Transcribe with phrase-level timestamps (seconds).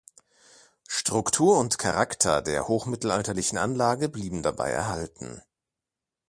[0.87, 5.43] Struktur und Charakter der hochmittelalterlichen Anlage blieben dabei erhalten.